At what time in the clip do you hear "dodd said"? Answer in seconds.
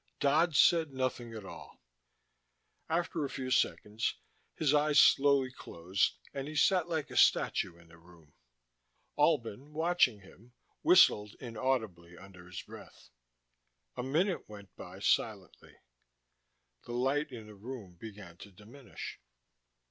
0.19-0.93